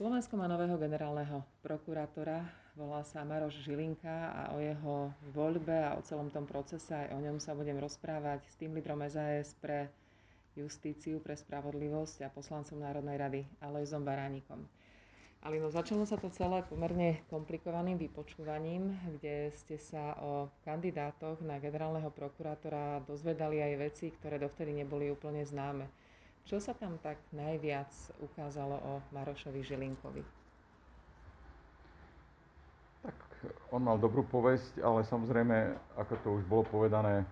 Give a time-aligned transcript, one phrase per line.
[0.00, 2.40] Slovensko má nového generálneho prokurátora,
[2.72, 7.20] volá sa Maroš Žilinka a o jeho voľbe a o celom tom procese aj o
[7.20, 9.92] ňom sa budem rozprávať s tým lídrom SAS pre
[10.56, 14.64] justíciu, pre spravodlivosť a poslancom Národnej rady Alojzom Baránikom.
[15.44, 22.08] Alino, začalo sa to celé pomerne komplikovaným vypočúvaním, kde ste sa o kandidátoch na generálneho
[22.08, 25.84] prokurátora dozvedali aj veci, ktoré dovtedy neboli úplne známe.
[26.44, 30.22] Čo sa tam tak najviac ukázalo o Marošovi Žilinkovi?
[33.00, 33.16] Tak
[33.72, 35.56] on mal dobrú povesť, ale samozrejme,
[35.96, 37.24] ako to už bolo povedané,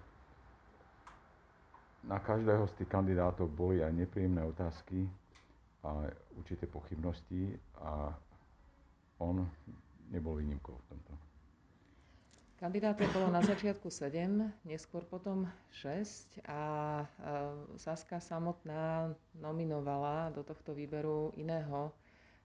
[2.09, 5.05] na každého z tých kandidátov boli aj nepríjemné otázky
[5.85, 6.09] a
[6.41, 7.53] určité pochybnosti
[7.85, 8.17] a
[9.21, 9.45] on
[10.09, 11.13] nebol výnimkou v tomto.
[12.59, 15.47] Kandidátov bolo na začiatku 7, neskôr potom
[15.79, 16.61] 6 a
[17.79, 21.95] Saska samotná nominovala do tohto výberu iného,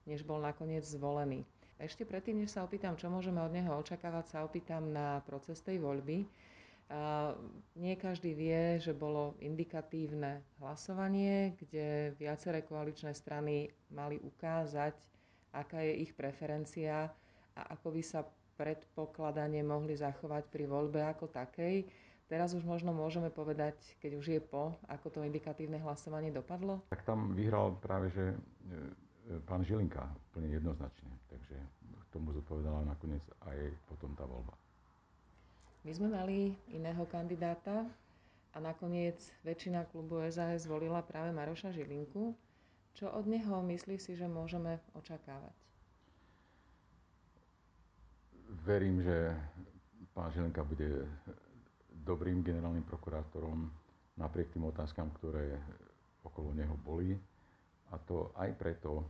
[0.05, 1.41] než bol nakoniec zvolený.
[1.75, 5.81] Ešte predtým, než sa opýtam, čo môžeme od neho očakávať, sa opýtam na proces tej
[5.81, 6.23] voľby.
[7.73, 14.93] Nie každý vie, že bolo indikatívne hlasovanie, kde viaceré koaličné strany mali ukázať,
[15.51, 17.09] aká je ich preferencia
[17.53, 18.21] a ako by sa
[18.53, 21.89] predpokladanie mohli zachovať pri voľbe ako takej.
[22.31, 26.81] Teraz už možno môžeme povedať, keď už je po, ako to indikatívne hlasovanie dopadlo?
[26.89, 31.11] Tak tam vyhral práve, že e, e, pán Žilinka úplne jednoznačne.
[31.29, 31.57] Takže
[31.99, 33.57] k tomu zodpovedala nakoniec aj
[33.91, 34.55] potom tá voľba.
[35.83, 37.83] My sme mali iného kandidáta
[38.55, 42.31] a nakoniec väčšina klubu SAS zvolila práve Maroša Žilinku.
[42.95, 45.63] Čo od neho myslí si, že môžeme očakávať?
[48.61, 49.33] verím, že
[50.13, 51.09] pán Žilenka bude
[52.03, 53.71] dobrým generálnym prokurátorom
[54.19, 55.57] napriek tým otázkam, ktoré
[56.23, 57.17] okolo neho boli.
[57.91, 59.07] A to aj preto,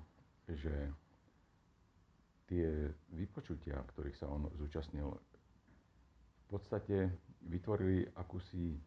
[0.47, 0.71] že
[2.47, 7.09] tie vypočutia, ktorých sa on zúčastnil, v podstate
[7.49, 8.77] vytvorili akúsi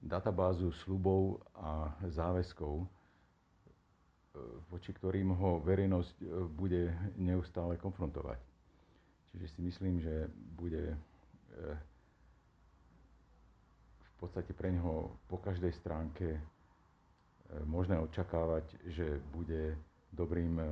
[0.00, 2.86] databázu slubov a záväzkov,
[4.70, 6.22] voči ktorým ho verejnosť
[6.54, 8.38] bude neustále konfrontovať.
[9.34, 10.26] Čiže si myslím, že
[10.58, 10.96] bude e,
[14.20, 16.40] podstate pre neho po každej stránke e,
[17.64, 19.74] možné očakávať, že bude
[20.12, 20.66] dobrým e,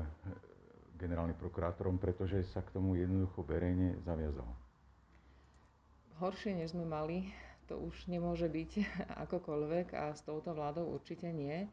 [0.99, 4.51] generálnym prokurátorom, pretože sa k tomu jednoducho verejne zaviazal.
[6.19, 7.31] Horšie, než sme mali,
[7.71, 8.71] to už nemôže byť
[9.29, 11.71] akokoľvek a s touto vládou určite nie.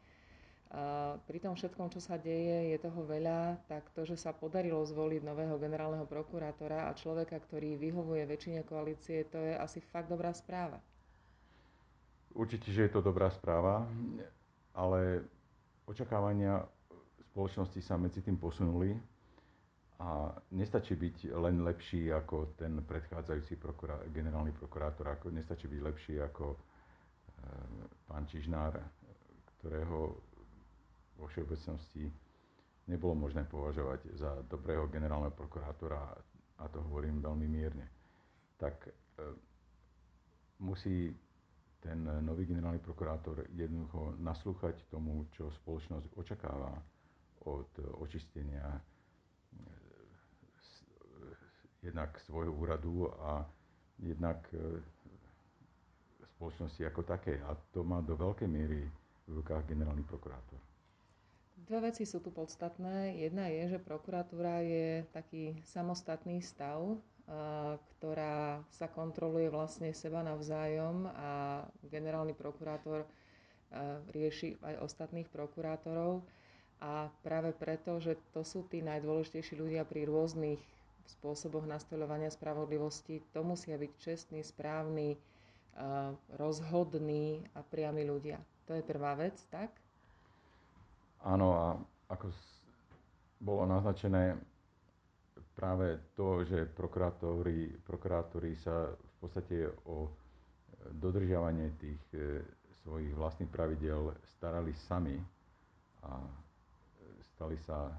[1.26, 5.22] Pri tom všetkom, čo sa deje, je toho veľa, tak to, že sa podarilo zvoliť
[5.22, 10.82] nového generálneho prokurátora a človeka, ktorý vyhovuje väčšine koalície, to je asi fakt dobrá správa.
[12.36, 13.88] Určite, že je to dobrá správa,
[14.76, 15.24] ale
[15.88, 16.60] očakávania
[17.32, 18.92] spoločnosti sa medzi tým posunuli
[19.96, 26.14] a nestačí byť len lepší ako ten predchádzajúci prokurá- generálny prokurátor, ako nestačí byť lepší
[26.20, 26.58] ako e,
[28.04, 28.76] pán Čižnár,
[29.56, 30.20] ktorého
[31.16, 32.12] vo všeobecnosti
[32.92, 36.12] nebolo možné považovať za dobrého generálneho prokurátora,
[36.60, 37.88] a to hovorím veľmi mierne,
[38.60, 38.92] tak e,
[40.60, 41.16] musí
[41.86, 46.74] ten nový generálny prokurátor jednoducho naslúchať tomu, čo spoločnosť očakáva
[47.46, 47.70] od
[48.02, 48.80] očistenia e,
[51.86, 53.46] jednak svojho úradu a
[54.02, 54.42] jednak
[56.36, 57.40] spoločnosti ako také.
[57.46, 58.84] A to má do veľkej miery
[59.26, 60.60] v rukách generálny prokurátor.
[61.56, 63.16] Dve veci sú tu podstatné.
[63.16, 71.62] Jedna je, že prokuratúra je taký samostatný stav, ktorá sa kontroluje vlastne seba navzájom a
[71.90, 73.02] generálny prokurátor
[74.14, 76.22] rieši aj ostatných prokurátorov.
[76.78, 80.60] A práve preto, že to sú tí najdôležitejší ľudia pri rôznych
[81.06, 85.16] spôsoboch nastoľovania spravodlivosti, to musia byť čestní, správni,
[86.36, 88.38] rozhodní a priami ľudia.
[88.66, 89.70] To je prvá vec, tak?
[91.22, 91.64] Áno, a
[92.12, 92.30] ako
[93.40, 94.36] bolo naznačené,
[95.56, 100.12] práve to, že prokurátori, prokurátori sa v podstate o
[100.92, 102.44] dodržiavanie tých e,
[102.84, 105.16] svojich vlastných pravidel starali sami
[106.04, 106.20] a
[107.34, 107.94] stali sa e,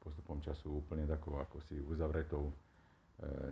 [0.00, 2.54] postupom času úplne takou ako si uzavretou e,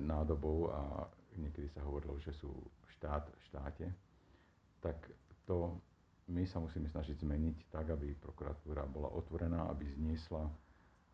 [0.00, 1.06] nádobou a
[1.36, 2.50] niekedy sa hovorilo, že sú
[2.98, 3.86] štát v štáte,
[4.80, 4.96] tak
[5.46, 5.76] to
[6.32, 10.48] my sa musíme snažiť zmeniť tak, aby prokuratúra bola otvorená, aby zniesla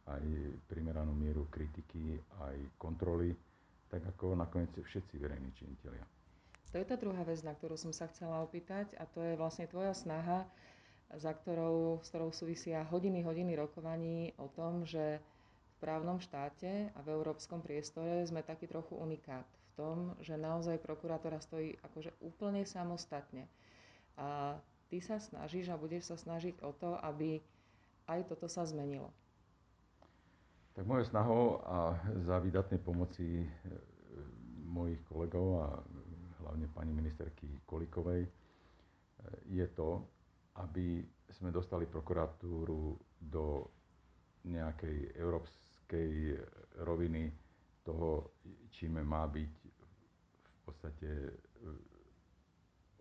[0.08, 0.24] aj
[0.68, 3.36] primeranú mieru kritiky, aj kontroly,
[3.88, 6.04] tak ako nakoniec všetci verejní činiteľia.
[6.68, 9.64] To je tá druhá vec, na ktorú som sa chcela opýtať a to je vlastne
[9.64, 10.44] tvoja snaha,
[11.16, 15.24] za ktorou, s ktorou súvisia hodiny, hodiny rokovaní o tom, že
[15.80, 21.40] právnom štáte a v európskom priestore sme taký trochu unikát v tom, že naozaj prokurátora
[21.40, 23.48] stojí akože úplne samostatne.
[24.18, 24.58] A
[24.92, 27.40] ty sa snažíš a budeš sa snažiť o to, aby
[28.10, 29.08] aj toto sa zmenilo.
[30.78, 33.46] Tak mojou snahou a za výdatnej pomoci e,
[34.62, 35.68] mojich kolegov a
[36.38, 38.30] hlavne pani ministerky Kolikovej e,
[39.50, 40.06] je to,
[40.54, 41.02] aby
[41.34, 43.66] sme dostali prokuratúru do
[44.46, 46.38] nejakej európskej
[46.86, 47.26] roviny
[47.82, 48.38] toho,
[48.70, 49.54] čím má byť
[50.46, 51.30] v podstate e,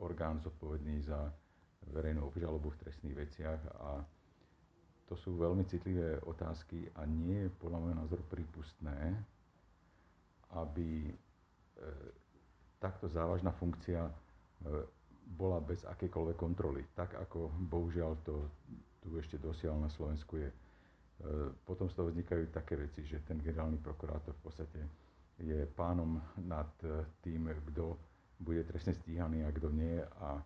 [0.02, 1.30] orgán zodpovedný za
[1.94, 4.02] verejnú obžalobu v trestných veciach a
[5.20, 9.18] sú veľmi citlivé otázky a nie je podľa môjho názoru prípustné,
[10.56, 11.14] aby e,
[12.80, 14.14] takto závažná funkcia e,
[15.28, 16.82] bola bez akejkoľvek kontroly.
[16.96, 18.48] Tak ako bohužiaľ to
[19.04, 20.50] tu ešte dosiaľ na Slovensku je.
[20.52, 20.56] E,
[21.64, 24.80] potom z toho vznikajú také veci, že ten generálny prokurátor v podstate
[25.38, 26.68] je pánom nad
[27.22, 27.94] tým, kto
[28.42, 30.42] bude trestne stíhaný a kto nie a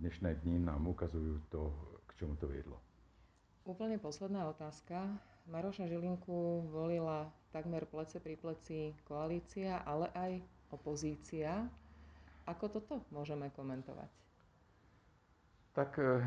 [0.00, 1.68] dnešné dni nám ukazujú to,
[2.08, 2.80] k čomu to viedlo.
[3.68, 5.04] Úplne posledná otázka.
[5.50, 10.32] Maroša Žilinku volila takmer plece pri pleci koalícia, ale aj
[10.72, 11.68] opozícia.
[12.48, 14.08] Ako toto môžeme komentovať?
[15.76, 16.18] Tak e,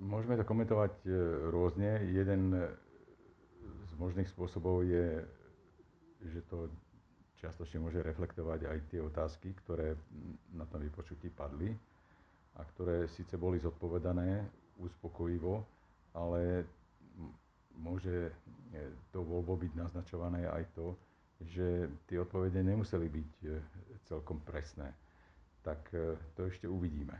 [0.00, 1.10] môžeme to komentovať e,
[1.48, 2.02] rôzne.
[2.12, 2.52] Jeden
[3.62, 5.24] z možných spôsobov je,
[6.28, 6.68] že to
[7.40, 9.94] čiastočne môže reflektovať aj tie otázky, ktoré
[10.56, 11.72] na tom vypočutí padli
[12.56, 14.44] a ktoré síce boli zodpovedané
[14.80, 15.75] uspokojivo,
[16.16, 16.64] ale
[17.76, 18.32] môže e,
[19.12, 20.96] to voľbo byť naznačované aj to,
[21.44, 23.30] že tie odpovede nemuseli byť
[24.08, 24.88] celkom presné.
[25.60, 25.92] Tak
[26.32, 27.12] to ešte uvidíme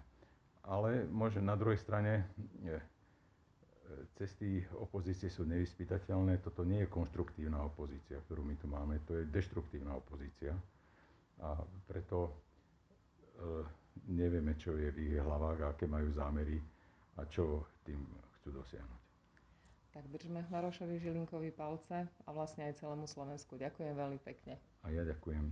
[0.66, 2.26] ale môže na druhej strane
[2.66, 2.78] e,
[4.19, 6.43] cesty opozície sú nevyspytateľné.
[6.43, 10.58] Toto nie je konštruktívna opozícia, ktorú my tu máme, to je deštruktívna opozícia.
[11.38, 11.54] A
[11.87, 12.32] preto e,
[14.10, 16.58] nevieme, čo je v ich hlavách, aké majú zámery
[17.16, 18.02] a čo tým
[18.46, 19.02] chcú dosiahnuť.
[19.90, 23.58] Tak držme Marošovi Žilinkovi palce a vlastne aj celému Slovensku.
[23.58, 24.54] Ďakujem veľmi pekne.
[24.87, 25.43] A ja ďakujem.